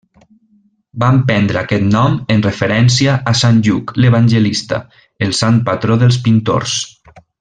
Van 1.01 1.19
prendre 1.31 1.59
aquest 1.59 1.85
nom 1.89 2.15
en 2.35 2.41
referència 2.47 3.17
a 3.33 3.35
Sant 3.43 3.59
Lluc 3.67 3.93
l'evangelista, 4.05 4.81
el 5.27 5.37
sant 5.43 5.61
patró 5.69 5.99
dels 6.07 6.19
pintors. 6.31 6.81